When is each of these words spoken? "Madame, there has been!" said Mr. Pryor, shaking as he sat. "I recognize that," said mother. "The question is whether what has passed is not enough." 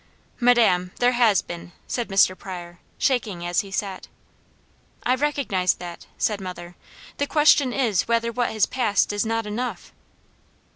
"Madame, 0.39 0.89
there 0.97 1.11
has 1.11 1.43
been!" 1.43 1.73
said 1.87 2.07
Mr. 2.09 2.35
Pryor, 2.35 2.79
shaking 2.97 3.45
as 3.45 3.59
he 3.59 3.69
sat. 3.69 4.07
"I 5.03 5.13
recognize 5.13 5.75
that," 5.75 6.07
said 6.17 6.41
mother. 6.41 6.73
"The 7.17 7.27
question 7.27 7.71
is 7.71 8.07
whether 8.07 8.31
what 8.31 8.49
has 8.49 8.65
passed 8.65 9.13
is 9.13 9.27
not 9.27 9.45
enough." 9.45 9.93